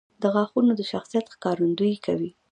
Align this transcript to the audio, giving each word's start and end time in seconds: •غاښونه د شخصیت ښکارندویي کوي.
•غاښونه 0.33 0.71
د 0.75 0.81
شخصیت 0.91 1.25
ښکارندویي 1.33 1.97
کوي. 2.05 2.29